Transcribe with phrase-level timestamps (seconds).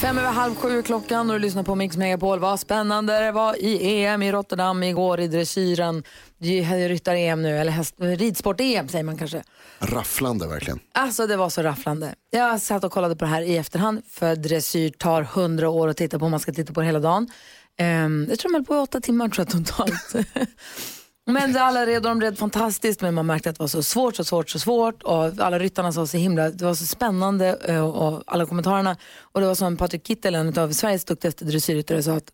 [0.00, 2.38] Fem över halv sju klockan och du lyssnar på Mix Megapol.
[2.38, 6.02] Vad spännande det var i EM i Rotterdam igår i dressyren.
[6.88, 9.42] Ryttar-EM nu, eller häst, ridsport-EM säger man kanske.
[9.78, 10.80] Rafflande verkligen.
[10.94, 12.14] Alltså det var så rafflande.
[12.30, 15.96] Jag satt och kollade på det här i efterhand för dressyr tar hundra år att
[15.96, 17.28] titta på man ska titta på det hela dagen.
[17.80, 20.14] Um, jag tror de höll på i åtta timmar tror jag, totalt.
[21.32, 24.24] men alla red, de red fantastiskt men man märkte att det var så svårt, så
[24.24, 28.22] svårt, så svårt och alla ryttarna sa så himla, det var så spännande eh, och
[28.26, 32.32] alla kommentarerna och det var som Patrik Kittel, en av Sveriges duktigaste dressyrryttare sa att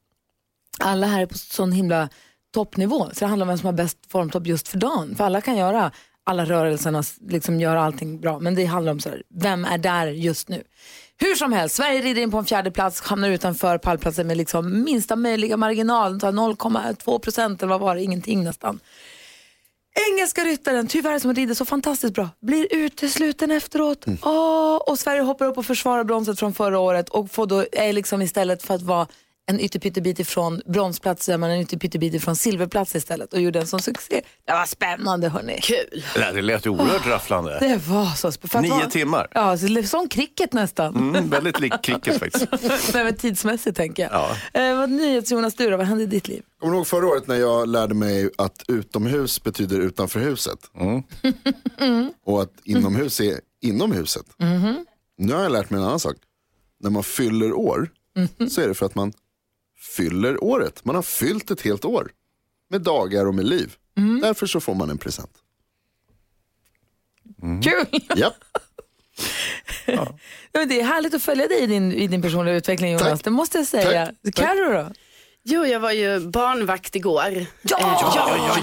[0.80, 2.08] alla här är på sån himla
[2.54, 5.14] toppnivå så det handlar om vem som har bäst formtopp just för dagen.
[5.16, 5.92] För alla kan göra
[6.26, 8.38] alla rörelserna, liksom göra allting bra.
[8.38, 10.62] Men det handlar om så här, vem är där just nu?
[11.18, 14.84] Hur som helst, Sverige rider in på en fjärde plats, hamnar utanför pallplatsen med liksom
[14.84, 18.80] minsta möjliga marginal, 0,2 procent eller vad var det, ingenting nästan.
[20.10, 24.06] Engelska ryttaren, tyvärr som rider så fantastiskt bra, blir utesluten efteråt.
[24.06, 24.18] Mm.
[24.22, 27.92] Oh, och Sverige hoppar upp och försvarar bronset från förra året och får då, är
[27.92, 29.06] liksom istället för att vara
[29.46, 34.22] en ytterpyttebit ifrån bronsplats man en ytterpyttebit ifrån silverplats istället och gjorde en sån succé.
[34.44, 35.58] Det var spännande hörni.
[35.62, 36.04] Kul.
[36.14, 37.58] Det, det lät oerhört oh, rafflande.
[37.60, 38.76] Det var så spännande.
[38.76, 39.28] Nio timmar.
[39.30, 40.96] Ja, som cricket nästan.
[40.96, 42.46] Mm, väldigt lik cricket faktiskt.
[42.94, 44.12] Nej, men tidsmässigt tänker jag.
[44.12, 44.60] Ja.
[44.60, 46.42] Eh, vad NyhetsJonas, du då, vad hände i ditt liv?
[46.60, 50.58] Kommer du ihåg förra året när jag lärde mig att utomhus betyder utanför huset?
[50.80, 51.02] Mm.
[51.78, 52.12] mm.
[52.24, 54.26] Och att inomhus är inom huset.
[54.38, 54.86] Mm.
[55.18, 56.16] Nu har jag lärt mig en annan sak.
[56.80, 58.50] När man fyller år mm.
[58.50, 59.12] så är det för att man
[59.96, 60.84] fyller året.
[60.84, 62.10] Man har fyllt ett helt år
[62.70, 63.74] med dagar och med liv.
[63.98, 64.20] Mm.
[64.20, 65.32] Därför så får man en present.
[67.42, 67.62] Mm.
[67.62, 67.86] Kul!
[68.16, 68.34] Ja.
[70.52, 70.64] ja.
[70.66, 73.24] Det är härligt att följa dig i din, i din personliga utveckling Jonas, Tack.
[73.24, 74.12] det måste jag säga.
[74.34, 74.92] Carro då?
[75.42, 77.46] Jo, jag var ju barnvakt igår.
[77.62, 77.76] Ja!
[77.80, 78.12] ja,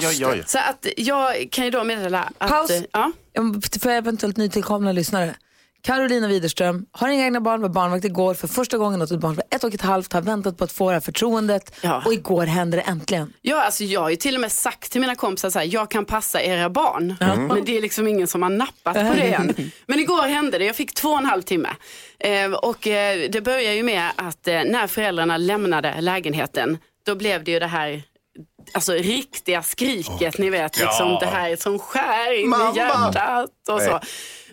[0.02, 2.50] ja, ja, ja, Så att jag kan ju då meddela att...
[2.50, 2.72] Paus.
[2.92, 3.12] Ja.
[3.82, 5.36] För eventuellt nytillkomna lyssnare.
[5.84, 9.36] Carolina Widerström har inga egna barn, var barnvakt igår för första gången åt ett barn
[9.36, 12.02] för ett och ett halvt, har väntat på att få det här förtroendet ja.
[12.06, 13.34] och igår hände det äntligen.
[13.42, 15.92] Ja, alltså jag har ju till och med sagt till mina kompisar så här, jag
[15.92, 17.16] kan passa era barn.
[17.22, 17.48] Mm.
[17.48, 19.72] Men det är liksom ingen som har nappat på det än.
[19.86, 21.70] Men igår hände det, jag fick två och en halv timme.
[22.20, 27.44] Eh, och eh, det börjar ju med att eh, när föräldrarna lämnade lägenheten, då blev
[27.44, 28.04] det ju det här
[28.74, 30.42] alltså riktiga skriket, oh.
[30.42, 31.20] ni vet, liksom ja.
[31.20, 32.74] det här som skär in Mamma.
[32.74, 33.92] i hjärtat och så.
[33.92, 34.00] Nej.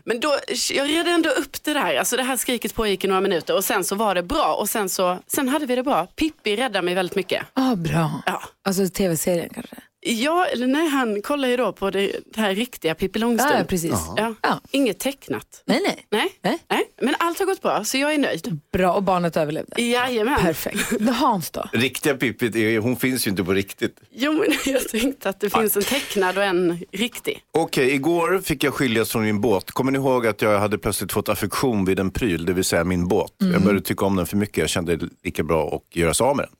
[0.04, 0.36] Men då,
[0.72, 1.96] jag red ändå upp det där.
[1.96, 4.68] Alltså det här skriket pågick i några minuter och sen så var det bra och
[4.68, 6.06] sen så sen hade vi det bra.
[6.06, 7.46] Pippi räddade mig väldigt mycket.
[7.54, 8.22] Ah, bra.
[8.26, 8.42] Ja.
[8.64, 9.76] Alltså tv-serien kanske?
[10.02, 13.58] Ja, eller nej, han kollar ju då på det, det här riktiga Pippi Långstrump.
[13.58, 13.90] Ja, precis.
[14.16, 14.34] Ja.
[14.42, 14.60] Ja.
[14.70, 15.62] Inget tecknat.
[15.64, 16.28] Nej, nej, nej.
[16.42, 16.58] Nej.
[16.68, 16.84] nej.
[17.00, 18.60] Men allt har gått bra, så jag är nöjd.
[18.72, 19.82] Bra, och barnet överlevde?
[19.82, 20.40] Jajamän.
[20.40, 21.00] Perfekt.
[21.10, 21.68] Hans då?
[21.72, 23.96] Riktiga Pippi, hon finns ju inte på riktigt.
[24.10, 27.42] Jo, men jag tänkte att det finns en tecknad och en riktig.
[27.52, 29.70] Okej, okay, igår fick jag skiljas från min båt.
[29.70, 32.84] Kommer ni ihåg att jag hade plötsligt fått affektion vid en pryl, det vill säga
[32.84, 33.40] min båt.
[33.40, 33.52] Mm.
[33.52, 36.24] Jag började tycka om den för mycket, jag kände det lika bra att göra sig
[36.24, 36.54] av med den.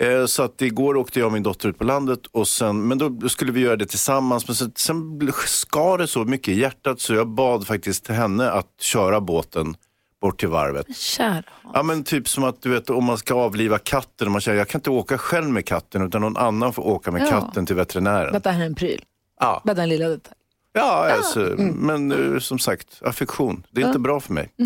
[0.00, 2.98] Eh, så att igår åkte jag och min dotter ut på landet, och sen, men
[2.98, 4.48] då skulle vi göra det tillsammans.
[4.48, 8.80] Men sen, sen skar det så mycket i hjärtat så jag bad faktiskt henne att
[8.80, 9.76] köra båten
[10.20, 10.96] bort till varvet.
[10.96, 11.42] Kära
[11.74, 14.58] Ja men typ som att du vet om man ska avliva katten och man säger
[14.58, 17.26] jag kan inte åka själv med katten utan någon annan får åka med ja.
[17.26, 18.32] katten till veterinären.
[18.32, 19.04] Detta här är en pryl.
[19.40, 19.62] Ja.
[19.64, 20.36] Bara en lilla detalj.
[20.76, 24.50] Ja, alltså, men uh, som sagt, affektion, det är inte bra för mig.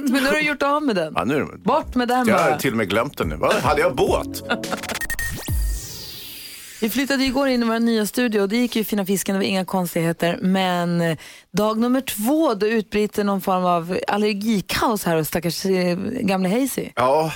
[0.00, 1.12] men nu har du gjort av med den.
[1.16, 2.50] Ja, nu, Bort med den jag bara.
[2.50, 3.36] Har till och med glömt den nu.
[3.36, 3.52] Va?
[3.62, 4.42] Hade jag båt?
[6.80, 9.38] Vi flyttade igår in i vår nya studio och det gick ju fina fisken, det
[9.38, 10.38] var inga konstigheter.
[10.42, 11.16] Men
[11.50, 16.88] dag nummer två då utbryter någon form av allergikaos här hos stackars eh, gamle Hazy.
[16.94, 17.32] Ja,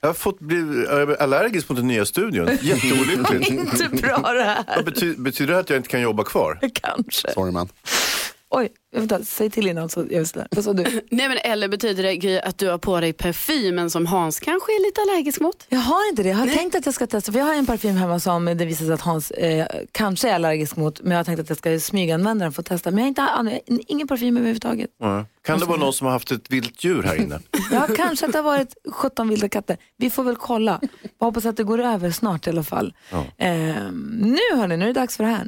[0.00, 0.86] jag har fått bli
[1.18, 2.46] allergisk mot den nya studion.
[2.62, 3.50] Jätteolyckligt.
[3.50, 4.82] inte bra det här.
[4.82, 6.58] Betyder, betyder det att jag inte kan jobba kvar?
[6.74, 7.32] Kanske.
[7.32, 7.68] Sorry man.
[8.52, 10.48] Oj, vänta, säg till innan så just det.
[10.50, 10.82] Vad sa du?
[11.10, 14.72] Nej men eller betyder det Gry, att du har på dig parfymen som Hans kanske
[14.72, 15.66] är lite allergisk mot?
[15.68, 16.28] Jag har inte det.
[16.28, 16.56] Jag har Nej.
[16.56, 18.94] tänkt att jag ska testa, för jag har en parfym hemma som det visar sig
[18.94, 22.44] att Hans eh, kanske är allergisk mot, men jag har tänkt att jag ska smyganvända
[22.44, 22.90] den för att testa.
[22.90, 23.60] Men jag har inte,
[23.92, 24.90] ingen parfym överhuvudtaget.
[25.02, 25.24] Mm.
[25.42, 27.40] Kan det vara någon som har haft ett vilt djur här inne?
[27.72, 29.76] ja, kanske att det har varit 17 vilda katter.
[29.96, 30.80] Vi får väl kolla.
[31.18, 32.94] Jag hoppas att det går över snart i alla fall.
[33.10, 33.24] Ja.
[33.46, 35.46] Eh, nu hörni, nu är det dags för det här.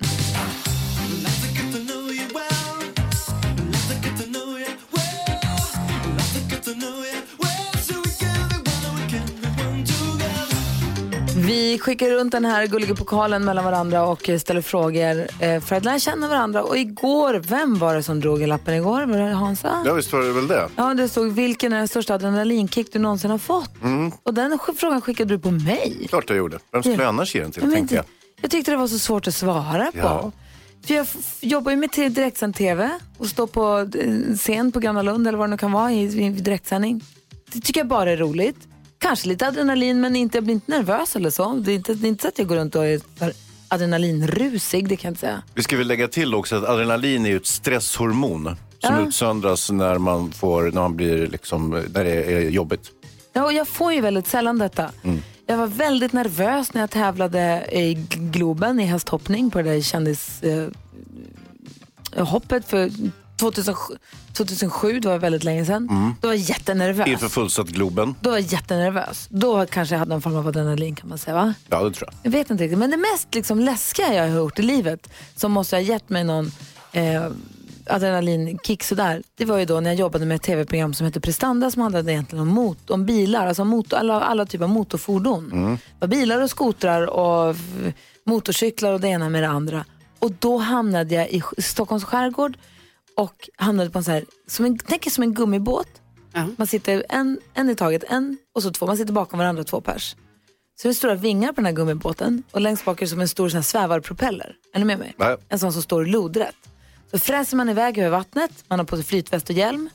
[11.46, 15.84] Vi skickar runt den här gulliga pokalen mellan varandra och ställer frågor eh, för att
[15.84, 16.62] lära känna varandra.
[16.62, 19.02] Och igår, vem var det som drog i lappen igår?
[19.06, 19.82] Var det Hansa?
[19.86, 20.68] Ja, visst var det väl det.
[20.76, 23.70] Ja, det stod vilken är den största adrenalinkick du någonsin har fått?
[24.22, 26.06] Och den frågan skickade du på mig.
[26.08, 26.58] Klart jag gjorde.
[26.72, 27.00] Vem skulle Ja.
[27.02, 28.04] jag annars ge den till, Men tänkte jag.
[28.40, 29.98] jag tyckte det var så svårt att svara på.
[29.98, 30.32] Ja.
[30.86, 31.06] För jag
[31.40, 35.48] jobbar ju med direktsänd TV och står på eh, scen på Gröna Lund eller vad
[35.48, 37.00] det nu kan vara i, i direktsändning.
[37.52, 38.56] Det tycker jag bara är roligt.
[39.02, 41.52] Kanske lite adrenalin men inte, jag blir inte nervös eller så.
[41.52, 43.00] Det är inte, det är inte så att jag går runt och är
[43.68, 45.42] adrenalinrusig, det kan jag inte säga.
[45.54, 48.44] Vi ska väl lägga till också att adrenalin är ju ett stresshormon
[48.78, 49.06] som Ja.
[49.08, 52.90] utsöndras när man, får, när man blir liksom, när det är jobbigt.
[53.32, 54.90] Ja, och jag får ju väldigt sällan detta.
[55.46, 60.76] Jag var väldigt nervös när jag tävlade i Globen i hästhoppning på det där kändishoppet
[62.16, 62.90] eh, hoppet för
[63.42, 63.94] 2007,
[64.32, 66.14] 2007, det var väldigt länge sedan.
[66.20, 67.08] Då var jag jättenervös.
[67.08, 68.14] Inför fullsatt Globen.
[68.20, 69.26] Då var jag jättenervös.
[69.30, 71.54] Då kanske jag hade en form av adrenalin kan man säga va?
[71.68, 72.14] Ja, det tror jag.
[72.22, 72.78] Jag vet inte riktigt.
[72.78, 76.24] Men det mest liksom läskiga jag har gjort i livet som måste ha gett mig
[76.24, 76.52] någon
[76.92, 77.26] eh,
[77.86, 79.22] adrenalinkick sådär.
[79.36, 82.12] Det var ju då när jag jobbade med ett tv-program som hette Prestanda som handlade
[82.12, 85.48] egentligen om, mot, om bilar, alltså motor, alla, alla typer av motorfordon.
[85.50, 87.56] Det var bilar och skotrar och
[88.26, 89.84] motorcyklar och det ena med det andra.
[90.18, 92.56] Och då hamnade jag i Stockholms skärgård
[93.16, 95.88] och hamnade på en sån här, som en, tänk er som en gummibåt.
[96.32, 96.46] Ja.
[96.56, 98.86] Man sitter en, en i taget, en och så två.
[98.86, 100.16] Man sitter bakom varandra två pers.
[100.82, 103.20] Så det är stora vingar på den här gummibåten och längst bak är det som
[103.20, 104.56] en stor sån här svävarpropeller.
[104.74, 105.14] Är ni med mig?
[105.16, 105.36] Nej.
[105.48, 106.56] En sån som står lodrätt.
[107.10, 109.90] Så fräser man iväg över vattnet, man har på sig flytväst och hjälm.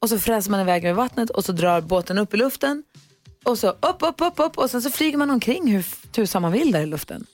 [0.00, 2.82] Och så fräser man iväg över vattnet och så drar båten upp i luften.
[3.44, 6.52] Och så upp, upp, upp, upp och sen så flyger man omkring hur tusan man
[6.52, 7.26] vill där i luften.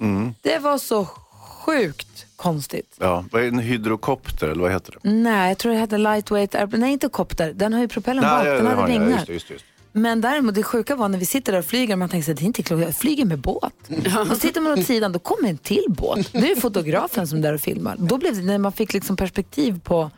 [0.43, 2.97] Det var så sjukt konstigt.
[3.01, 5.11] Ja, vad är en hydrokopter eller vad heter det?
[5.11, 6.81] Nej, jag tror det hette lightweight airplane.
[6.85, 7.53] Nej, inte kopter.
[7.53, 8.93] Den har ju propellern bak, ja, den det hade.
[8.93, 9.61] Just det, just det, det.
[9.93, 12.43] Men däremot det sjuka var när vi sitter där och flyger, man tänker sig det
[12.43, 13.75] är inte klokt, jag flyger med båt.
[14.21, 16.33] Och så tittar man åt sidan, då kommer en till båt.
[16.33, 17.97] Det är fotografen som är där och filmar.
[17.99, 20.11] Då blev det, när man fick liksom perspektiv på,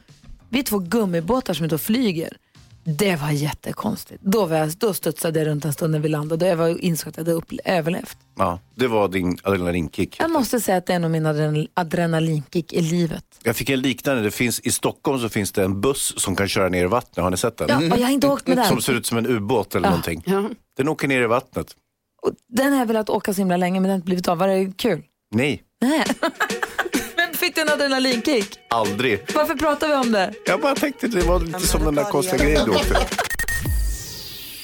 [0.49, 2.37] vi är två gummibåtar som är ute och flyger.
[2.85, 4.23] Det var jättekonstigt.
[4.23, 6.85] Då, var jag, då studsade jag runt en stund när vi landade och jag var,
[6.85, 8.17] insåg att jag hade upple- överlevt.
[8.39, 10.17] Ja, det var din adrenalinkick.
[10.21, 13.25] Jag måste säga att det är nog min adrenal- adrenalinkick i livet.
[13.43, 14.23] Jag fick en liknande.
[14.23, 17.23] Det finns, I Stockholm så finns det en buss som kan köra ner i vattnet.
[17.25, 17.69] Har ni sett den?
[17.69, 18.67] Ja, och jag har inte åkt med den.
[18.67, 20.23] Som ser ut som en ubåt eller någonting.
[20.27, 20.49] Ja.
[20.77, 21.77] Den åker ner i vattnet.
[22.23, 24.39] Och den har jag velat åka så himla länge men den har inte blivit av.
[24.39, 25.03] Var det kul?
[25.35, 26.05] Nej, Nej.
[27.43, 28.59] fick du en adrenalinkick?
[28.69, 29.21] aldrig.
[29.35, 30.33] Varför pratar vi om det?
[30.47, 32.97] Jag bara tänkte det var lite som den där konstiga grejen du åkte.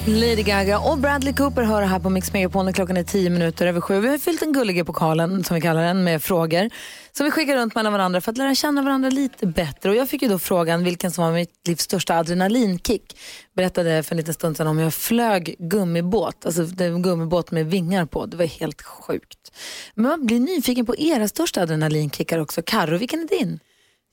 [0.07, 3.67] Lady Gaga och Bradley Cooper hör här på Mix Megapol när klockan är tio minuter
[3.67, 4.01] över sju.
[4.01, 6.71] Vi har fyllt en gullig pokalen, som vi kallar den, med frågor
[7.19, 9.91] som vi skickar runt mellan varandra för att lära känna varandra lite bättre.
[9.91, 13.19] Och jag fick ju då frågan vilken som var mitt livs största adrenalinkick.
[13.57, 17.67] Berättade för en liten stund sedan om jag flög gummibåt, alltså det en gummibåt med
[17.67, 18.27] vingar på.
[18.27, 19.53] Det var helt sjukt.
[19.95, 22.63] Men man blir nyfiken på era största adrenalinkickar också.
[22.63, 23.61] Karo, vilken är din?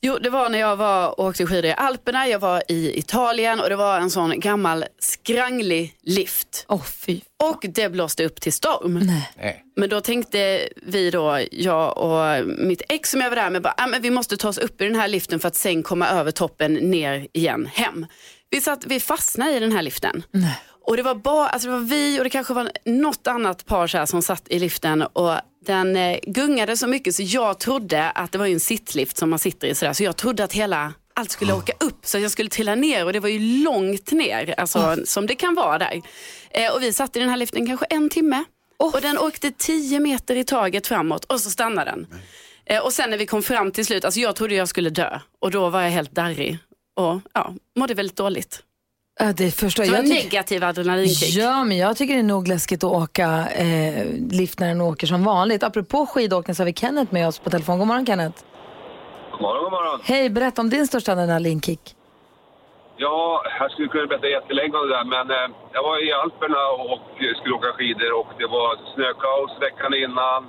[0.01, 3.59] Jo, det var när jag var och åkte skidor i Alperna, jag var i Italien
[3.59, 6.65] och det var en sån gammal skranglig lift.
[6.67, 7.21] Åh fy.
[7.43, 8.93] Och det blåste upp till storm.
[8.93, 9.31] Nej.
[9.37, 9.63] Nej.
[9.75, 13.73] Men då tänkte vi då, jag och mitt ex som jag var där med, bara,
[13.77, 16.09] ah, men vi måste ta oss upp i den här liften för att sen komma
[16.09, 18.05] över toppen ner igen hem.
[18.49, 20.23] Vi, satt, vi fastnade i den här liften.
[20.31, 20.59] Nej.
[20.87, 23.87] Och det var bara, alltså det var vi och det kanske var något annat par
[23.87, 25.33] så här som satt i liften och
[25.65, 29.39] den eh, gungade så mycket så jag trodde att det var en sittlift som man
[29.39, 32.49] sitter i sådär så jag trodde att hela allt skulle åka upp så jag skulle
[32.49, 36.01] trilla ner och det var ju långt ner, alltså som det kan vara där.
[36.49, 38.43] Eh, och vi satt i den här liften kanske en timme
[38.77, 42.07] och den åkte 10 meter i taget framåt och så stannade den.
[42.65, 45.19] Eh, och sen när vi kom fram till slut, alltså jag trodde jag skulle dö
[45.39, 46.57] och då var jag helt darrig
[46.95, 48.63] och ja, mådde väldigt dåligt.
[49.19, 50.05] Ja, det förstår Det jag.
[50.05, 51.35] tycker- negativ adrenalinkick.
[51.37, 55.07] Ja, men jag tycker det är nog läskigt att åka eh, lift när den åker
[55.07, 55.63] som vanligt.
[55.63, 57.79] Apropå skidåkning så har vi Kenneth med oss på telefon.
[57.79, 58.37] God morgon Kenneth.
[59.31, 59.99] God morgon, god morgon.
[60.03, 61.95] Hej, berätta om din största adrenalinkick.
[62.97, 66.61] Ja, jag skulle kunna berätta jättelänge om det där, men eh, jag var i Alperna
[66.91, 66.99] och
[67.39, 70.41] skulle åka skidor och det var snökaos veckan innan.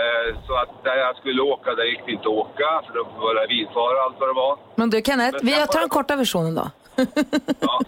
[0.00, 3.02] Eh, så att där jag skulle åka, där gick det inte att åka, för det
[3.24, 4.54] var lavinfara och allt vad det var.
[4.80, 6.66] Men du Kenneth, vi tar den korta versionen då.
[7.60, 7.80] Ja.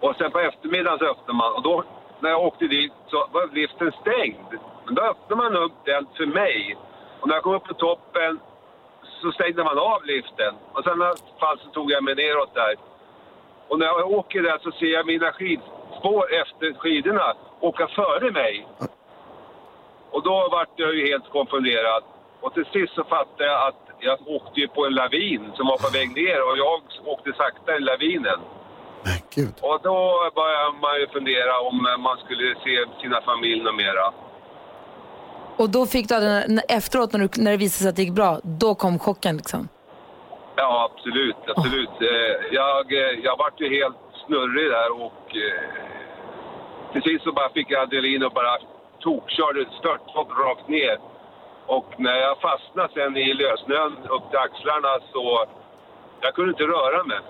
[0.00, 1.84] Och sen på eftermiddagen så öppnade man och då
[2.20, 4.60] när jag åkte dit så var liften stängd.
[4.84, 6.76] Men då öppnade man upp den för mig.
[7.20, 8.40] Och när jag kom upp på toppen
[9.22, 10.54] så stängde man av liften.
[10.72, 10.98] Och sen
[11.40, 12.74] fall så tog jag mig neråt där.
[13.68, 18.66] Och när jag åker där så ser jag mina skidspår efter skidorna åka före mig.
[20.10, 22.02] Och då vart jag ju helt konfunderad.
[22.40, 25.76] Och till sist så fattade jag att jag åkte ju på en lavin som var
[25.76, 26.82] på väg ner och jag
[27.12, 28.40] åkte sakta i lavinen.
[29.04, 29.54] Men gud.
[29.60, 29.96] Och då
[30.34, 34.06] börjar man ju fundera om man skulle se sina familj och mera.
[35.56, 38.40] Och då fick du, efteråt när, du, när det visade sig att det gick bra,
[38.42, 39.68] då kom chocken liksom?
[40.56, 41.36] Ja, absolut.
[41.56, 41.96] absolut.
[42.00, 43.96] Eh, Jag, eh, jag vart ju helt
[44.26, 45.60] snurrig där och eh,
[46.92, 48.58] till sist så bara fick jag adrenalin och bara
[49.00, 50.98] tokkörde störthopp rakt ner.
[51.66, 55.46] Och när jag fastnade sen i lössnön upp till axlarna så
[56.20, 57.20] jag kunde inte röra mig.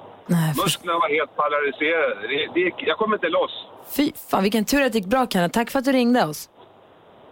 [0.65, 2.15] Musklerna var helt paralyserade.
[2.29, 3.55] Det, det, gick- jag kom inte loss.
[3.97, 5.53] Fy fan, vilken tur att det gick bra Kenneth.
[5.55, 6.49] Tack för att du ringde oss.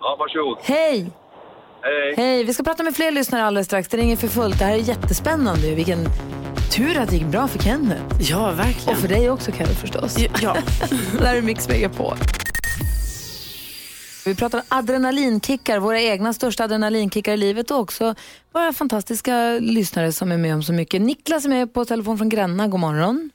[0.01, 0.59] Ja, varsågod.
[0.63, 1.11] Hej!
[1.83, 2.15] Hej.
[2.17, 2.45] Hej!
[2.45, 3.89] Vi ska prata med fler lyssnare alldeles strax.
[3.89, 4.59] Det ringer för fullt.
[4.59, 5.75] Det här är jättespännande.
[5.75, 5.99] Vilken
[6.77, 8.03] tur att det gick bra för Kenneth.
[8.21, 8.91] Ja, verkligen.
[8.91, 10.17] Och för dig också Kenneth förstås.
[10.43, 10.57] Ja.
[11.19, 11.67] det här är Mix
[11.97, 12.15] på.
[14.27, 18.15] Vi pratar adrenalinkickar, våra egna största adrenalinkickar i livet och också
[18.53, 21.03] våra fantastiska lyssnare som är med om så mycket.
[21.03, 22.69] Niklas är med på telefon från Gränna.
[22.69, 23.31] God morgon.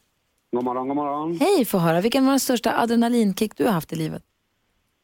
[0.51, 1.37] God morgon, god morgon.
[1.39, 2.01] Hej, få höra.
[2.01, 4.23] Vilken var den största adrenalinkick du har haft i livet?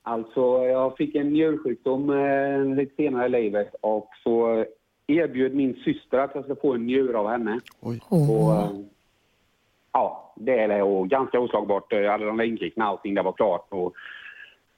[0.03, 4.65] Alltså, jag fick en njursjukdom eh, lite senare i livet och så
[5.07, 7.59] erbjöd min syster att jag ska få en njure av henne.
[7.81, 8.01] Oj.
[8.09, 8.69] Och, eh,
[9.91, 11.93] ja, det är och ganska oslagbart.
[11.93, 13.67] eh, Adrenalinkick när allting där var klart.
[13.69, 13.93] Och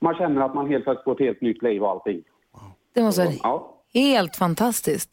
[0.06, 2.22] man känner att man helt plötsligt får ett helt nytt liv och allting.
[2.94, 5.10] Det måste vara Ja, helt fantastiskt.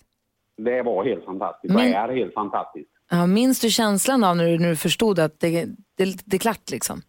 [0.56, 1.74] det var helt fantastiskt.
[1.74, 2.90] Men- Det är helt fantastiskt.
[3.10, 6.38] Ja, minns du känslan av när du, när du förstod att det, det, det är
[6.38, 7.02] klart liksom?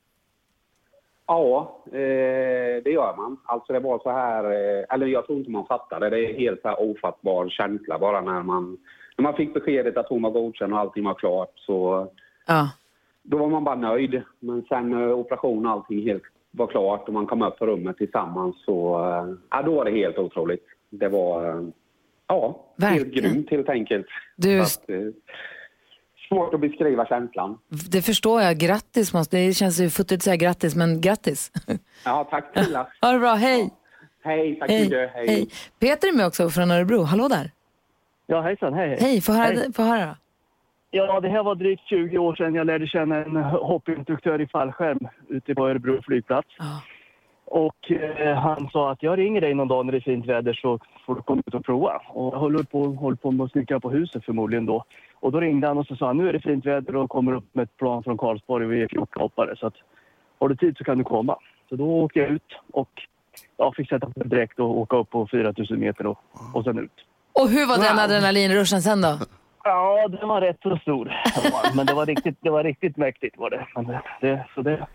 [1.27, 3.37] Ja, eh, det gör man.
[3.45, 6.09] Alltså det var så här, eh, eller jag tror inte man fattade.
[6.09, 8.77] Det är helt så här ofattbar känsla bara när man,
[9.17, 12.07] när man fick beskedet att hon var godkänd och allting var klart så
[12.47, 12.69] Ja.
[13.23, 14.21] då var man bara nöjd.
[14.39, 16.23] Men sen eh, operation och allting helt
[16.55, 19.91] var klart och man kom upp på rummet tillsammans så, eh, ja då var det
[19.91, 20.65] helt otroligt.
[20.89, 21.63] Det var, eh,
[22.27, 24.05] ja, helt grymt helt enkelt.
[24.35, 24.97] Du- att, eh,
[26.29, 27.57] svårt att beskriva känslan.
[27.91, 28.57] Det förstår jag.
[28.57, 29.13] Grattis.
[29.13, 31.51] Måste, det känns ju futtigt att säga grattis, men grattis.
[32.05, 32.87] Ja, tack snälla.
[33.01, 33.33] Ha det bra.
[33.33, 33.69] Hej!
[34.23, 35.11] Hej, tack mycket.
[35.13, 35.27] Hej.
[35.27, 35.47] Hej.
[35.79, 37.01] Peter är med också från Örebro.
[37.03, 37.51] Hallå där.
[38.27, 38.97] Ja, hejsan, hej.
[38.99, 39.73] Hej, få höra, Hej.
[39.73, 40.17] få höra.
[40.95, 45.07] Ja, det här var drygt 20 år sedan jag lärde känna en hoppinstruktör i fallskärm
[45.29, 46.47] ute på Örebro flygplats.
[47.45, 50.53] Och eh, han sa att jag ringer dig någon dag när det är fint väder
[50.53, 52.01] så får du komma ut och prova.
[52.09, 54.83] Och jag håller på, håller på med att snickra på huset förmodligen då.
[55.19, 57.31] Och då ringde han och så sa han nu är det fint väder och kommer
[57.31, 59.75] upp med ett plan från Karlsborg och vi är 14 hoppare så att
[60.39, 61.35] har du tid så kan du komma.
[61.69, 62.89] Så då åkte jag ut och
[63.57, 66.19] ja, fick sätta på direkt och åka upp på 4000 meter och,
[66.53, 67.05] och sen ut.
[67.33, 69.17] Och hur var den adrenalinruschen sen då?
[69.63, 71.11] Ja, den var rätt så stor.
[71.75, 73.67] Men det var riktigt, det var riktigt mäktigt var det.
[73.75, 74.87] Men det, det, så det,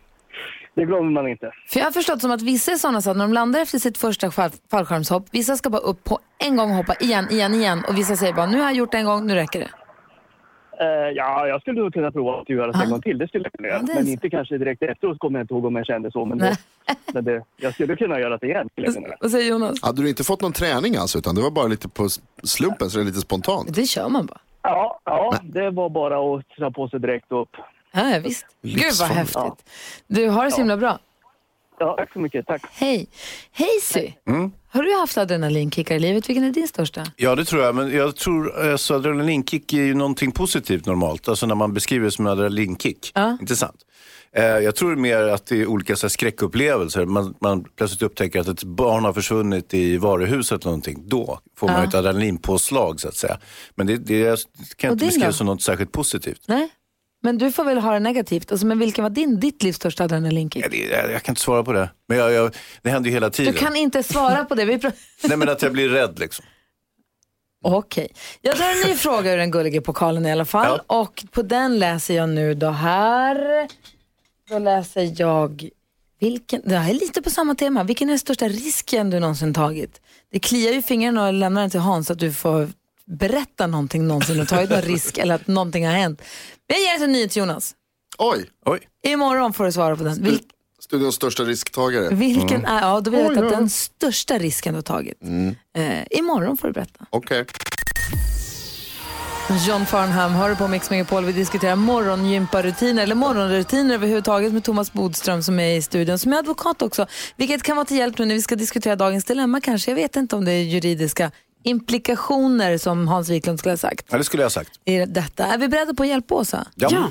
[0.75, 1.53] det glömmer man inte.
[1.69, 3.79] För jag har förstått som att vissa är sådana så att när de landar efter
[3.79, 7.55] sitt första fall, fallskärmshopp, vissa ska bara upp på en gång och hoppa igen, igen,
[7.55, 7.85] igen.
[7.89, 9.71] Och vissa säger bara nu har jag gjort det en gång, nu räcker det.
[10.81, 13.19] Eh, ja, jag skulle nog kunna prova att göra det en gång till.
[13.19, 13.79] Det skulle jag kunna göra.
[13.79, 16.25] är men inte kanske direkt efteråt kommer jag inte ihåg om jag kände så.
[16.25, 16.57] Men, det,
[17.15, 18.69] men det, jag skulle kunna göra det igen.
[19.21, 19.83] Vad säger Jonas?
[19.83, 22.09] Hade du inte fått någon träning alltså, utan det var bara lite på
[22.43, 23.75] slumpen, så det är lite spontant?
[23.75, 24.41] Det kör man bara.
[24.63, 27.57] Ja, ja det var bara att dra på sig direkt upp.
[27.93, 28.47] Ja, visst.
[28.63, 29.71] Gud vad häftigt.
[30.07, 30.99] Du, har det så himla bra.
[31.79, 32.47] Ja, tack så mycket.
[32.47, 32.63] Tack.
[32.73, 33.09] Hej.
[33.53, 34.13] Hej Sy.
[34.27, 34.53] Mm.
[34.71, 36.29] Har du haft adrenalinkickar i livet?
[36.29, 37.07] Vilken är din största?
[37.17, 37.75] Ja, det tror jag.
[37.75, 41.29] Men jag tror alltså, adrenalinkick är ju någonting positivt normalt.
[41.29, 43.13] Alltså när man beskriver det som en adrenalinkick.
[43.15, 43.39] Ja.
[43.41, 43.77] Inte sant?
[44.33, 47.05] Eh, jag tror mer att det är olika så här, skräckupplevelser.
[47.05, 51.03] Man, man plötsligt upptäcker att ett barn har försvunnit i varuhuset eller någonting.
[51.09, 51.89] Då får man Ja.
[51.89, 53.39] ett adrenalinpåslag så att säga.
[53.75, 54.45] Men det, det kan Och
[54.79, 55.33] jag inte beskriva då?
[55.33, 56.41] som något särskilt positivt.
[56.47, 56.69] Nej?
[57.23, 58.53] Men du får väl ha det negativt.
[58.53, 60.65] Alltså, men vilken var din, ditt livs största adrenalinkick?
[60.65, 61.91] Ja, det, jag, jag kan inte svara på det.
[62.09, 63.55] Men jag, jag, det händer ju hela Du tiden.
[63.55, 64.65] kan inte svara på det.
[64.65, 64.81] Vi
[65.25, 66.45] Nej, men att jag blir rädd liksom.
[67.65, 68.09] Okej.
[68.41, 70.81] Jag drar en ny fråga ur den gulliga pokalen i alla fall.
[70.87, 73.69] Och på den läser jag nu då här.
[74.49, 75.69] Då läser jag,
[76.21, 77.85] vilken, det här är lite på samma tema.
[77.85, 80.01] Vilken är den största risken du någonsin tagit?
[80.33, 82.69] Det kliar ju fingrarna och lämnar den till Hans att du får
[83.09, 86.23] berätta någonting någonsin och tagit någon risk eller att någonting har hänt.
[86.69, 87.75] Men jag ger det till NyhetsJonas.
[88.19, 88.51] Oj!
[88.67, 88.81] Oj.
[89.07, 90.23] Imorgon får du svara på den.
[90.23, 90.41] Vil,
[90.81, 92.09] Studions största risktagare.
[92.15, 95.23] vilken är, ja då vill jag veta den största risken du har tagit.
[95.23, 95.55] Mm.
[95.77, 97.07] Eh, imorgon får du berätta.
[97.11, 97.45] Okej.
[99.67, 101.25] John Farnham hör på Mix Megapol.
[101.25, 106.39] Vi diskuterar morgongymparutiner eller morgonrutiner överhuvudtaget med Thomas Bodström som är i studion, som är
[106.39, 107.07] advokat också.
[107.37, 109.91] Vilket kan vara till hjälp nu när vi ska diskutera dagens dilemma kanske.
[109.91, 111.31] Jag vet inte om det är juridiska
[111.63, 114.07] implikationer som Hans Wiklund skulle ha sagt.
[114.11, 114.81] Ja, det skulle jag ha sagt.
[114.85, 115.47] I detta.
[115.47, 116.67] Är vi beredda på att hjälpa Åsa?
[116.75, 116.89] Ja.
[116.93, 117.11] Ja.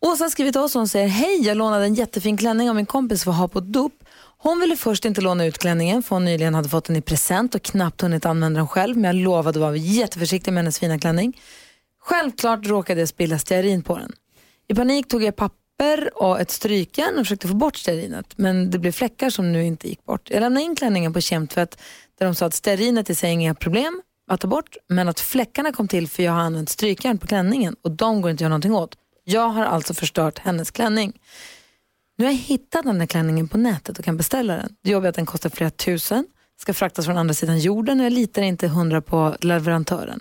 [0.00, 2.76] Åsa har skrivit till oss och hon säger Hej, jag lånade en jättefin klänning av
[2.76, 3.92] min kompis för att ha på dop.
[4.40, 7.54] Hon ville först inte låna ut klänningen för hon nyligen hade fått den i present
[7.54, 8.96] och knappt hunnit använda den själv.
[8.96, 11.40] Men jag lovade att vara jätteförsiktig med hennes fina klänning.
[12.00, 14.12] Självklart råkade jag spilla stearin på den.
[14.68, 18.26] I panik tog jag papper och ett strykjärn och försökte få bort stearinet.
[18.36, 20.30] Men det blev fläckar som nu inte gick bort.
[20.30, 21.80] Jag lämnade in klänningen på kemtvätt
[22.18, 25.20] där de sa att stearinet i sig är inga problem att ta bort, men att
[25.20, 28.40] fläckarna kom till för jag har använt strykjärn på klänningen och de går inte att
[28.40, 28.96] göra någonting åt.
[29.24, 31.12] Jag har alltså förstört hennes klänning.
[32.16, 34.76] Nu har jag hittat den här klänningen på nätet och kan beställa den.
[34.82, 36.26] Det jobbiga är att den kostar flera tusen,
[36.60, 40.20] ska fraktas från andra sidan jorden och jag litar inte hundra på leverantören.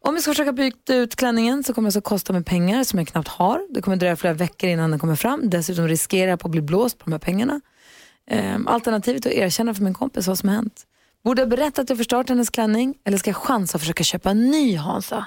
[0.00, 2.98] Om jag ska försöka byta ut klänningen så kommer det alltså kosta mig pengar som
[2.98, 3.66] jag knappt har.
[3.70, 5.50] Det kommer dröja flera veckor innan den kommer fram.
[5.50, 7.60] Dessutom riskerar jag på att bli blåst på de här pengarna.
[8.26, 10.86] Ehm, alternativet är att erkänna för min kompis vad som har hänt.
[11.24, 14.30] Borde jag berätta att jag förstört hennes klänning eller ska jag chansa och försöka köpa
[14.30, 15.26] en ny Hansa?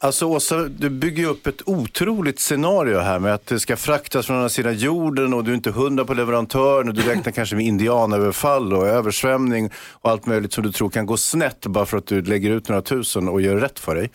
[0.00, 4.26] Alltså Åsa, du bygger ju upp ett otroligt scenario här med att det ska fraktas
[4.26, 7.56] från andra sidan jorden och du är inte hundra på leverantören och du räknar kanske
[7.56, 11.98] med indianöverfall och översvämning och allt möjligt som du tror kan gå snett bara för
[11.98, 14.10] att du lägger ut några tusen och gör rätt för dig.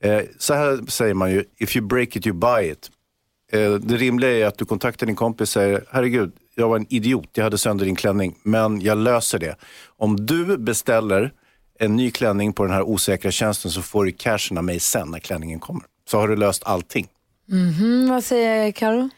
[0.00, 2.90] Eh, så här säger man ju, if you break it you buy it.
[3.52, 6.86] Eh, det rimliga är att du kontaktar din kompis och säger, herregud, jag var en
[6.88, 9.56] idiot, jag hade sönder din klänning, men jag löser det.
[9.96, 11.32] Om du beställer
[11.78, 15.10] en ny klänning på den här osäkra tjänsten så får du cashen av mig sen
[15.10, 15.82] när klänningen kommer.
[16.10, 17.06] Så har du löst allting.
[17.48, 19.10] Mhm, vad säger Karo?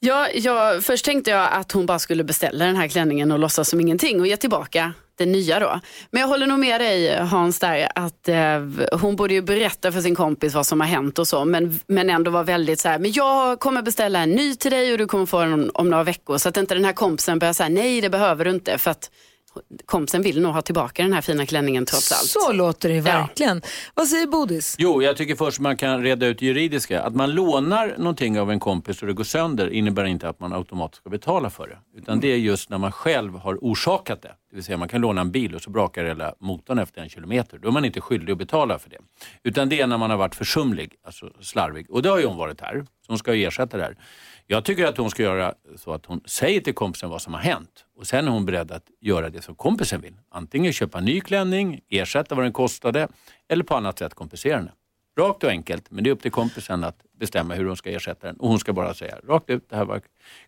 [0.00, 3.68] Ja, jag, först tänkte jag att hon bara skulle beställa den här klänningen och låtsas
[3.68, 5.80] som ingenting och ge tillbaka det nya då.
[6.10, 10.00] Men jag håller nog med dig Hans där att eh, hon borde ju berätta för
[10.00, 12.98] sin kompis vad som har hänt och så men, men ändå vara väldigt så här,
[12.98, 15.90] men jag kommer beställa en ny till dig och du kommer få den om, om
[15.90, 18.78] några veckor så att inte den här kompisen börjar säga nej det behöver du inte
[18.78, 19.10] för att
[19.84, 22.28] kompisen vill nog ha tillbaka den här fina klänningen trots allt.
[22.28, 23.62] Så låter det verkligen.
[23.94, 24.76] Vad säger Bodis?
[24.78, 27.02] Jo, jag tycker först man kan reda ut juridiska.
[27.02, 30.52] Att man lånar någonting av en kompis och det går sönder innebär inte att man
[30.52, 31.98] automatiskt ska betala för det.
[31.98, 34.34] Utan det är just när man själv har orsakat det.
[34.50, 37.08] Det vill säga man kan låna en bil och så brakar hela motorn efter en
[37.08, 37.58] kilometer.
[37.58, 38.98] Då är man inte skyldig att betala för det.
[39.42, 41.90] Utan det är när man har varit försumlig, alltså slarvig.
[41.90, 42.84] Och det har ju hon varit här.
[43.06, 43.96] Så hon ska ju ersätta det här.
[44.46, 47.40] Jag tycker att hon ska göra så att hon säger till kompisen vad som har
[47.40, 50.14] hänt och sen är hon beredd att göra det som kompisen vill.
[50.30, 53.08] Antingen köpa en ny klänning, ersätta vad den kostade
[53.48, 54.72] eller på annat sätt kompensera henne.
[55.18, 58.26] Rakt och enkelt, men det är upp till kompisen att bestämma hur hon ska ersätta
[58.26, 60.00] den och hon ska bara säga rakt ut, det här var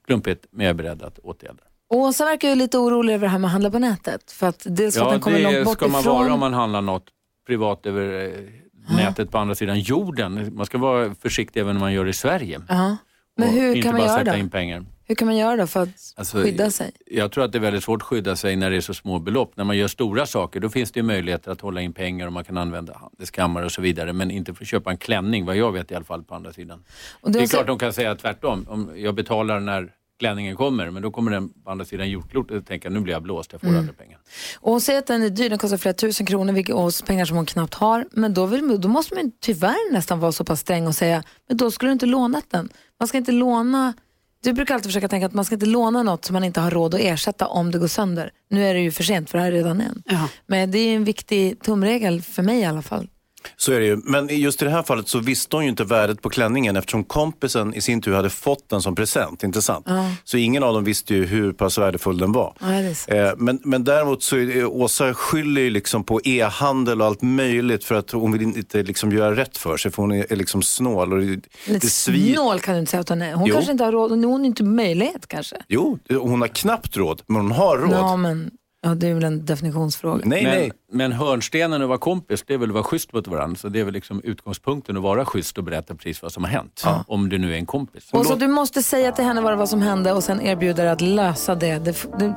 [0.07, 1.96] klumpigt men jag är beredd att åtgärda det.
[1.96, 4.33] Åsa verkar ju lite orolig över det här med att handla på nätet.
[4.33, 6.83] För att dels att den kommer långt det bort ska man vara om man handlar
[6.83, 7.07] något
[7.46, 10.50] privat över eh, nätet på andra sidan jorden.
[10.57, 12.61] Man ska vara försiktig även om man gör det i Sverige.
[12.68, 12.96] Ja.
[13.37, 14.35] Men hur kan man göra då?
[14.37, 14.85] in pengar.
[15.07, 16.92] Hur kan man göra då för att Alltså, skydda sig?
[17.07, 19.18] Jag tror att det är väldigt svårt att skydda sig när det är så små
[19.18, 19.53] belopp.
[19.57, 22.33] När man gör stora saker då finns det ju möjligheter att hålla in pengar och
[22.33, 24.12] man kan använda handelskammare och så vidare.
[24.12, 26.53] Men inte för att köpa en klänning, vad jag vet i alla fall på andra
[26.53, 26.85] sidan.
[27.20, 28.66] Och det är så- klart de kan säga tvärtom.
[28.68, 29.92] Om jag betalar när
[30.24, 33.22] klänningen kommer men då kommer den på andra sidan jordklotet och tänka nu blir jag
[33.22, 33.78] blåst, jag får Mm.
[33.80, 34.18] aldrig pengar.
[34.60, 37.24] Och hon säger att den är dyr, den kostar flera tusen kronor vilket, och pengar
[37.24, 38.06] som hon knappt har.
[38.12, 41.56] Men då, vill, då måste man tyvärr nästan vara så pass sträng och säga, men
[41.56, 42.68] då skulle du inte lånat den.
[43.00, 43.94] Man ska inte låna,
[44.42, 46.70] du brukar alltid försöka tänka att man ska inte låna något som man inte har
[46.70, 48.30] råd att ersätta om det går sönder.
[48.50, 50.02] Nu är det ju för sent för det här är redan än.
[50.46, 53.08] Men det är en viktig tumregel för mig i alla fall.
[53.57, 53.96] Så är det ju.
[54.04, 57.04] Men just i det här fallet så visste hon ju inte värdet på klänningen eftersom
[57.04, 59.85] kompisen i sin tur hade fått den som present, inte sant?
[59.88, 60.11] Ja.
[60.24, 62.54] Så ingen av dem visste ju hur pass värdefull den var.
[62.61, 63.14] Ja.
[63.14, 67.85] Eh, Men, men däremot så är Åsa skyller ju liksom på e-handel och allt möjligt
[67.85, 70.62] för att hon vill inte liksom göra rätt för sig för hon är är liksom
[70.62, 71.12] snål.
[71.12, 73.35] Och det, Lite det snål kan du inte säga att hon är.
[73.35, 73.54] Hon Jo.
[73.54, 75.57] kanske inte har råd, hon har inte möjlighet kanske.
[75.68, 77.90] Jo, hon har knappt råd, men hon har råd.
[77.92, 78.50] Ja, men
[78.85, 80.23] ja, det är väl en definitionsfråga.
[80.27, 83.57] men, men hörnstenen att vara kompis, det är väl att vara schysst mot varandra.
[83.57, 86.51] Så det är väl liksom utgångspunkten att vara schysst och berätta precis vad som har
[86.51, 86.85] hänt.
[87.07, 88.09] Om du nu är en kompis.
[88.12, 90.92] Och så du måste säga till henne vad var som hände och sen erbjuda dig
[90.92, 91.79] att lösa det.
[91.79, 92.35] Det, det,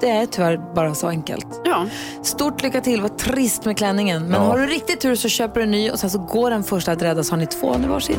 [0.00, 1.46] det är tyvärr bara så enkelt.
[1.64, 1.86] Ja.
[2.22, 4.22] Stort lycka till, vad trist med klänningen.
[4.22, 4.38] Men Ja.
[4.48, 6.92] har du riktigt tur så köper du en ny och sen så går den första
[6.92, 8.16] att rädda så har ni två nu varsin.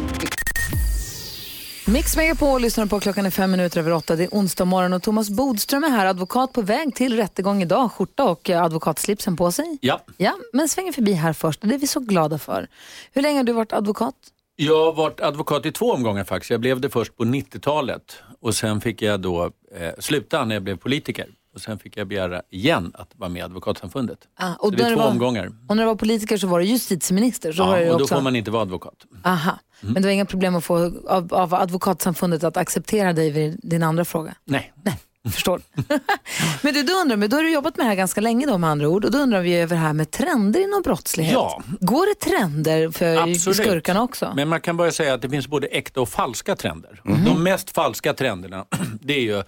[1.93, 4.15] Mix Megapol lyssnar på klockan är fem minuter över åtta.
[4.15, 7.91] Det är onsdag morgon och Thomas Bodström är här, advokat på väg till rättegång idag.
[7.91, 9.78] Skjorta och eh, advokatslipsen på sig.
[9.82, 10.02] Ja.
[10.17, 12.67] Ja, men svänger förbi här först det är vi så glada för.
[13.12, 14.15] Hur länge har du varit advokat?
[14.56, 16.52] Jag har varit advokat i två omgångar faktiskt.
[16.52, 20.63] Jag blev det först på 90-talet och sen fick jag då eh, sluta när jag
[20.63, 21.28] blev politiker.
[21.56, 24.20] Och sen fick jag begära igen att vara med i Advokatsamfundet.
[24.36, 25.52] Ah, Så det är två var, omgångar.
[25.68, 27.52] Och när du var politiker så var du justitieminister.
[27.52, 28.16] Så var Ja, det och då också.
[28.16, 28.96] får man inte vara advokat.
[29.26, 29.60] Aha.
[29.82, 33.84] Men det var inga problem att få av, av advokatsamfundet att acceptera dig vid din
[33.84, 34.36] andra fråga?
[34.46, 34.74] Nej.
[35.32, 35.62] Förstår.
[36.62, 38.58] men du, då, undrar, men då har du jobbat med det här ganska länge då
[38.58, 41.34] med andra ord och då undrar vi över det här med trender inom brottslighet.
[41.34, 41.62] Ja.
[41.80, 43.58] Går det trender för Absolut.
[43.58, 44.32] skurkarna också?
[44.36, 47.02] Men man kan bara säga att det finns både äkta och falska trender.
[47.04, 47.26] Mhm.
[47.26, 48.66] De mest falska trenderna,
[49.02, 49.44] det är ju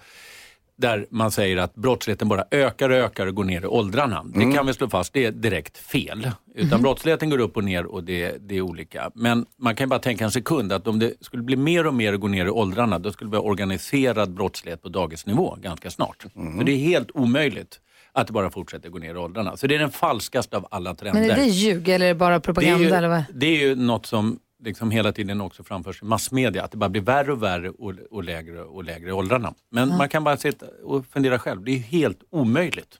[0.82, 4.24] där man säger att brottsligheten bara ökar och ökar och går ner i åldrarna.
[4.34, 6.30] Det kan vi slå fast, det är direkt fel.
[6.54, 6.82] Utan Mhm.
[6.82, 9.10] brottsligheten går upp och ner och det, det är olika.
[9.14, 12.12] Men man kan bara tänka en sekund att om det skulle bli mer och mer
[12.14, 16.26] och gå ner i åldrarna, då skulle det bli organiserad brottslighet på dagisnivå ganska snart.
[16.58, 17.80] För det är helt omöjligt
[18.12, 19.56] att det bara fortsätter gå ner i åldrarna.
[19.56, 21.20] Så det är den falskaste av alla trender.
[21.20, 22.78] Men är det ljug eller är det bara propaganda?
[22.88, 23.18] det, är eller vad?
[23.18, 26.76] ju, det är ju något som liksom hela tiden också framförs i massmedia, att det
[26.76, 29.54] bara blir värre och värre och, och lägre och lägre i åldrarna.
[29.70, 29.96] Men Ja.
[29.96, 32.98] man kan bara sitta och fundera själv, det är helt omöjligt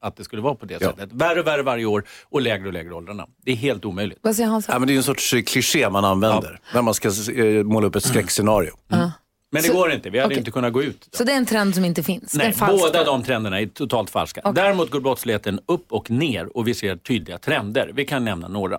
[0.00, 1.12] att det skulle vara på det sättet.
[1.12, 3.26] Värre och värre varje år och lägre och lägre åldrarna.
[3.44, 4.18] Det är helt omöjligt.
[4.22, 4.68] Vad säger Hans?
[4.68, 7.86] Ja, men det är en sorts eh, kliché man använder när man ska eh, måla
[7.86, 8.70] upp ett skräckscenario.
[8.88, 10.38] Men det Så- går inte, vi hade okej.
[10.38, 11.08] inte kunnat gå ut.
[11.12, 12.34] Så det är en trend som inte finns?
[12.34, 14.52] Nej, båda de trenderna är totalt falska.
[14.54, 17.90] Däremot går brottsligheten upp och ner och vi ser tydliga trender.
[17.94, 18.78] Vi kan nämna några.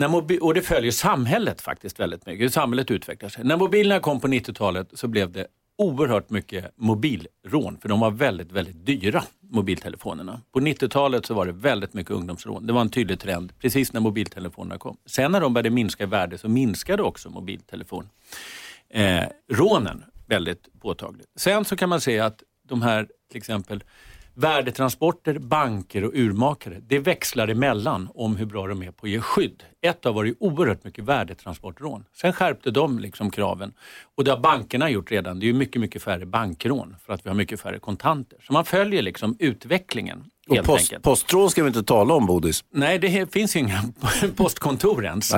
[0.00, 3.44] När och det följer samhället faktiskt väldigt mycket, hur samhället utvecklar sig.
[3.44, 5.46] När mobilerna kom på 90-talet så blev det
[5.78, 10.40] oerhört mycket mobilrån, för de var väldigt, väldigt dyra, mobiltelefonerna.
[10.52, 12.66] På 90-talet så var det väldigt mycket ungdomsrån.
[12.66, 14.96] Det var en tydlig trend precis när mobiltelefonerna kom.
[15.06, 18.10] Sen när de började minska i värde så minskade också mobiltelefonrånen
[18.90, 21.28] eh, väldigt påtagligt.
[21.36, 23.84] Sen så kan man se att de här till exempel
[24.34, 29.20] värdetransporter, banker och urmakare, det växlar emellan om hur bra de är på att ge
[29.20, 29.62] skydd.
[29.82, 32.04] Ett har varit oerhört mycket värdetransportrån.
[32.16, 33.72] Sen skärpte de liksom kraven
[34.16, 35.40] och det har bankerna gjort redan.
[35.40, 38.38] Det är ju mycket, mycket färre bankrån för att vi har mycket färre kontanter.
[38.42, 42.64] Så man följer liksom utvecklingen Och post, postrån ska vi inte tala om, Bodis.
[42.72, 43.82] Nej, det finns ju inga
[44.36, 45.32] postkontor ens.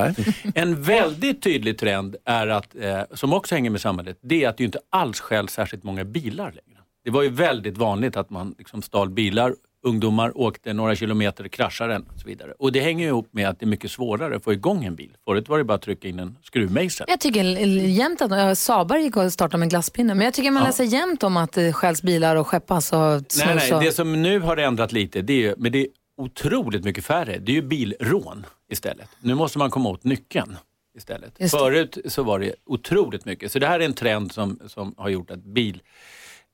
[0.55, 4.57] En väldigt tydlig trend är att, eh, som också hänger med samhället, det är att
[4.57, 6.72] det inte alls stjäls särskilt många bilar längre.
[7.05, 11.93] Det var ju väldigt vanligt att man liksom stal bilar, ungdomar åkte några kilometer, kraschade
[11.93, 12.53] den och så vidare.
[12.59, 14.95] Och det hänger ju ihop med att det är mycket svårare att få igång en
[14.95, 15.17] bil.
[15.25, 17.07] Förut var det bara att trycka in en skruvmejsel.
[17.11, 20.67] Jag tycker jämt att, Sabar gick och startade med glasspinne, men jag tycker man Ja.
[20.67, 23.47] läser jämt om att det stjäls bilar och skeppas och Nej, snus.
[23.57, 23.83] nej, och...
[23.83, 25.87] det som nu har ändrat lite, det är, men det är
[26.17, 29.09] otroligt mycket färre, det är ju bilrån istället.
[29.21, 30.57] Nu måste man komma åt nyckeln
[30.97, 31.51] istället.
[31.51, 33.53] Förut så var det otroligt mycket.
[33.53, 35.83] Så det här är en trend som, som har gjort att bil,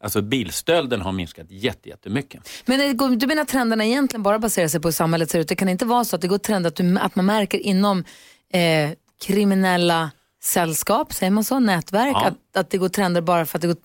[0.04, 2.48] alltså bilstölden har minskat jätte, jättemycket.
[2.66, 5.38] Men det går- du menar att trenderna egentligen bara baserar sig på hur samhället ser
[5.38, 5.48] ut?
[5.48, 8.04] Det kan inte vara så att det går trend att, du, att man märker inom
[8.52, 8.90] eh,
[9.26, 10.10] kriminella
[10.42, 12.26] sällskap, säger man så, nätverk, Ja.
[12.26, 13.76] att, att det går trender bara för att, det går,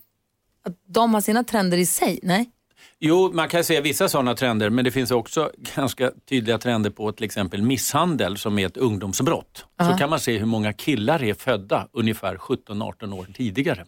[0.66, 2.20] att de har sina trender i sig?
[2.22, 2.50] Nej?
[2.98, 7.12] Jo, man kan se vissa sådana trender, men det finns också ganska tydliga trender på
[7.12, 9.66] till exempel misshandel som är ett ungdomsbrott.
[9.80, 9.92] Aha.
[9.92, 13.84] Så kan man se hur många killar är födda ungefär 17-18 år tidigare.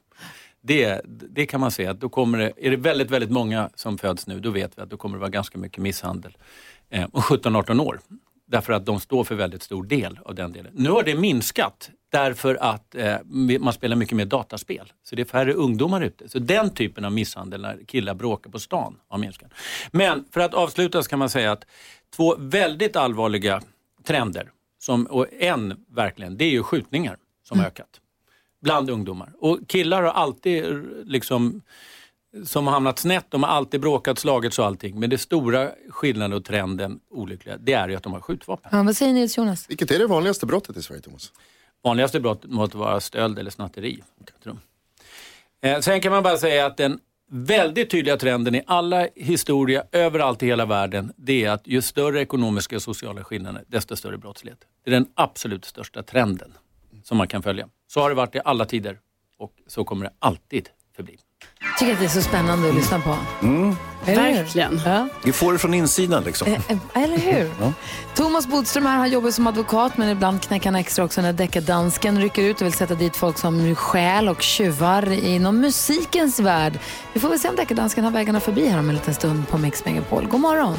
[0.66, 3.98] Det, det kan man se, att då kommer det, är det väldigt, väldigt många som
[3.98, 6.36] föds nu, då vet vi att då kommer det vara ganska mycket misshandel.
[6.90, 8.00] Eh, och 17-18 år.
[8.46, 10.72] Därför att de står för väldigt stor del av den delen.
[10.74, 13.16] Nu har det minskat därför att eh,
[13.60, 14.92] man spelar mycket mer dataspel.
[15.02, 16.28] Så det är färre ungdomar ute.
[16.28, 19.50] Så den typen av misshandel när killar bråkar på stan har minskat.
[19.90, 21.66] Men för att avsluta så kan man säga att
[22.16, 23.62] två väldigt allvarliga
[24.04, 28.00] trender, som, och en verkligen, det är ju skjutningar som har ökat
[28.66, 29.32] bland ungdomar.
[29.38, 30.64] Och killar har alltid
[31.04, 31.62] liksom
[32.44, 35.00] som har hamnat snett, de har alltid bråkat, slagits och allting.
[35.00, 38.70] Men det stora skillnaden och trenden olyckliga, det är ju att de har skjutvapen.
[38.72, 39.70] Ja, vad säger ni Jonas?
[39.70, 41.32] Vilket är det vanligaste brottet i Sverige, Thomas?
[41.84, 44.02] Vanligaste brottet måste vara stöld eller snatteri.
[44.42, 44.58] tror.
[45.62, 47.00] Eh, sen kan man bara säga att den
[47.30, 52.20] väldigt tydliga trenden i alla historia, överallt i hela världen, det är att ju större
[52.20, 54.58] ekonomiska och sociala skillnader, desto större brottslighet.
[54.84, 56.52] Det är den absolut största trenden
[57.08, 57.68] som man kan följa.
[57.88, 58.98] Så har det varit i alla tider
[59.38, 61.18] och så kommer det alltid förbli.
[61.60, 63.16] Jag tycker att det är så spännande att lyssna på.
[63.42, 63.76] Mm.
[64.04, 64.80] Verkligen.
[64.84, 65.08] Ja.
[65.24, 66.48] Vi får det från insidan liksom.
[66.48, 67.50] Eh, eh, Eller hur?
[68.14, 72.20] Thomas Bodström här, han jobbar som advokat men ibland knäcker han extra också när deckardansken
[72.20, 76.78] rycker ut och vill sätta dit folk som stjäl och tjuvar inom musikens värld.
[77.12, 79.58] Vi får väl se om deckardansken har vägarna förbi här om en liten stund på
[79.58, 80.26] Mix Megapol.
[80.26, 80.76] God morgon!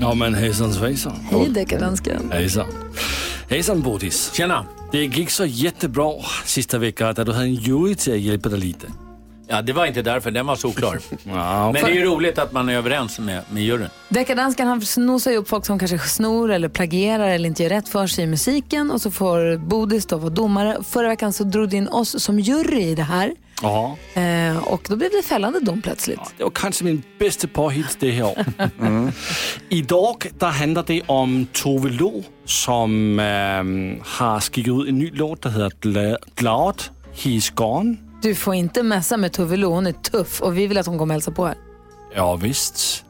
[0.00, 1.16] Ja men hejsan svejsan.
[1.30, 2.30] Hej deckardansken.
[2.32, 2.66] Hejsan.
[3.50, 4.30] Hejsan Bodis.
[4.34, 4.66] Tjena.
[4.92, 6.12] Det gick så jättebra
[6.44, 8.86] sista veckan där du hade en jury till att hjälpa dig lite.
[9.48, 10.98] Ja, det var inte därför, den var solklar.
[11.24, 13.88] Ja, Men det är ju roligt att man är överens med, med juryn.
[14.08, 17.88] Deckardansken han snosar ju upp folk som kanske snor eller plagierar eller inte gör rätt
[17.88, 20.76] för sig i musiken och så får Bodis då vara domare.
[20.88, 24.86] Förra veckan så drog du in oss som jury i det här Ja, eh, och
[24.88, 26.20] då blev det fällande dom plötsligt.
[26.38, 28.44] det var kanske min bästa påhitt det här år.
[29.68, 35.42] Idag där handlar det om Tove Lo som ehm, har skickat ut en ny låt
[35.42, 36.82] som heter Gla- Glad
[37.16, 37.96] He's Gone.
[38.24, 40.98] Du får inte messa med Tove Lo, hon är tuff och vi vill att hon
[40.98, 41.56] kommer hälsa på här.
[42.14, 43.04] Ja visst.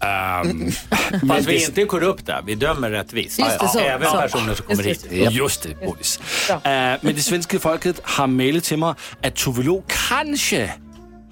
[0.00, 0.70] Ehm,
[1.28, 3.38] Fast vi är inte korrupta, vi dömer rättvist.
[3.38, 3.78] Just det, så.
[3.78, 4.16] Även Så.
[4.16, 5.32] personer som kommer Just hit.
[5.32, 6.20] Just det, Bodis.
[6.50, 10.74] Uh, men det svenska folket har mejlat till mig att Tove Lo kanske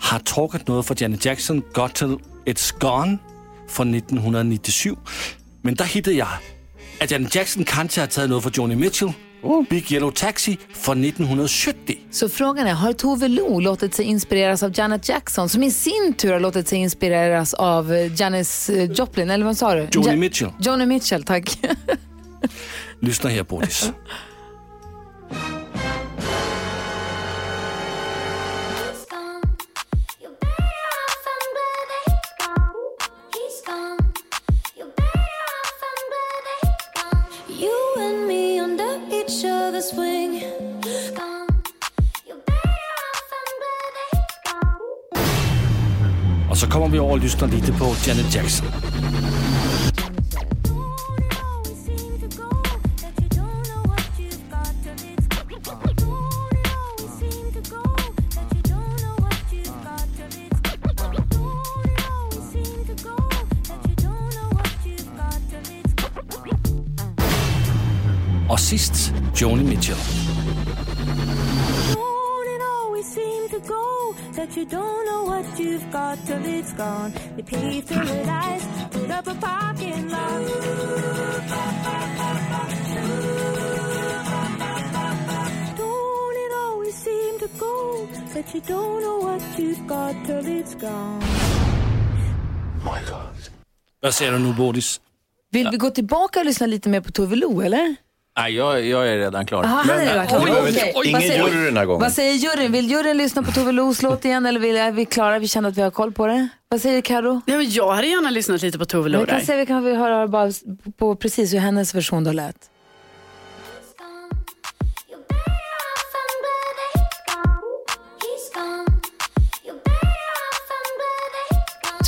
[0.01, 3.19] har tagit något för Janet Jackson Got Till It's Gone
[3.69, 4.97] från 1997.
[5.63, 6.29] Men där hittade jag
[7.01, 9.13] att Janet Jackson kanske har tagit något från Joni Mitchell.
[9.71, 11.97] Big Yellow Taxi från 1970.
[12.11, 16.15] Så frågan är, har Tove Lo låtit sig inspireras av Janet Jackson som i sin
[16.19, 19.89] tur har låtit sig inspireras av eh, Janis eh, Joplin, eller vad sa du?
[19.93, 20.51] Joni Ja- Mitchell.
[20.61, 21.59] Joni Mitchell, tack.
[23.01, 23.91] Lyssna här Bodis.
[47.01, 48.67] Och lyssnar lite på Janet Jackson.
[74.41, 77.13] That you don't know what you've got till it's gone.
[77.37, 80.43] They paved paradise, put up a parking lot.
[85.77, 90.75] Don't it always seem to go that you don't know what you've got till it's
[90.81, 91.23] gone?
[94.01, 95.01] Vad säger du nu Bodis?
[95.51, 97.97] Vill vi gå tillbaka och lyssna lite mer på Tove Lo, eller?
[98.39, 99.65] Nej, jag, jag är redan klar.
[99.65, 100.41] Aha, han är redan klar.
[100.45, 101.09] Oj, oj, oj.
[101.09, 102.01] Ingen säger- jury den här gången.
[102.01, 102.73] Vad säger juryn?
[102.73, 105.39] Vill juryn lyssna på Tove Los låt igen eller vill, är vi klara?
[105.39, 106.49] Vi känner att vi har koll på det.
[106.69, 107.41] Vad säger Karo?
[107.47, 109.45] Ja, men jag hade gärna lyssnat lite på Tove Lo Vi kan där.
[109.45, 110.53] se, vi kan vi höra bara
[110.99, 112.57] på precis hur hennes version då lät.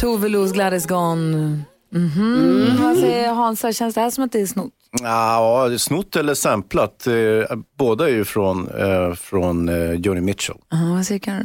[0.00, 1.64] Tove Los Gladys Gone.
[1.92, 2.76] Mhm.
[2.82, 3.72] Vad säger Hansa?
[3.72, 4.72] Känns det här som att det är snott?
[5.02, 7.06] Ja, snott eller samplat.
[7.06, 10.56] eh, Båda är ju från, eh, från eh, Joni Mitchell.
[10.72, 11.44] Aha, vad säger Karo?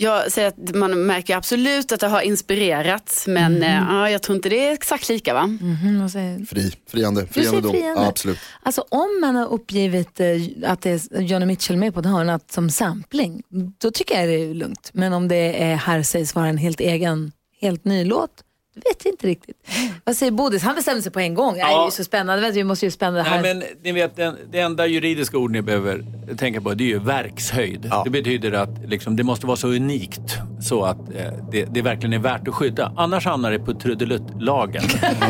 [0.00, 4.36] Jag säger att man märker absolut att det har inspirerats, men eh, ja, jag tror
[4.36, 5.48] inte det är exakt lika va?
[6.00, 7.70] Vad säger Fri, friande, friande dom.
[7.72, 8.02] friande.
[8.02, 8.38] Ja, absolut.
[8.62, 10.26] Alltså om man har uppgivit eh,
[10.66, 13.42] att det är Johnny Mitchell med på ett hörn som sampling,
[13.80, 14.90] då tycker jag det är lugnt.
[14.92, 18.30] Men om det är här sägs vara en helt egen, helt ny låt,
[18.84, 19.56] vet inte riktigt.
[20.04, 20.62] Vad säger Bodis?
[20.62, 21.56] Han bestämde sig på en gång.
[21.58, 21.66] Ja.
[21.66, 22.50] Det är ju så spännande.
[22.50, 23.42] Vi måste ju spänna det här.
[23.42, 26.04] Nej, men ni vet, den, det enda juridiska ord ni behöver
[26.38, 27.92] tänka på det är ju verkshöjd.
[28.04, 32.12] Det betyder att liksom, det måste vara så unikt så att eh, det, det verkligen
[32.12, 32.92] är värt att skydda.
[32.96, 34.82] Annars hamnar det på trudeluttlagen.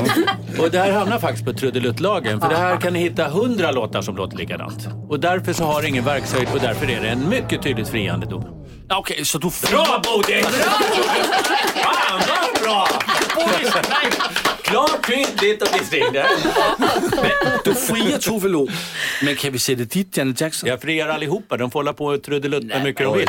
[0.61, 2.41] och det här hamnar faktiskt på trudeluttlagen.
[2.41, 4.89] För det här kan ni hitta hundra låtar som låter likadant.
[5.09, 8.27] Och därför så har det ingen verkshöjd och därför är det en mycket tydligt friande
[8.27, 8.45] dom.
[8.91, 9.51] Okej, så du...
[9.71, 10.45] Bra Bodil!
[11.83, 12.89] Fan vad bra!
[14.63, 16.19] Klart, tydligt och distinkt.
[17.65, 18.69] Du friar Tove Lo.
[19.23, 20.69] Men kan vi sätta dit Janet Jackson?
[20.69, 21.57] Jag friar allihopa.
[21.57, 23.29] De får hålla på och trudelutta hur mycket de vill.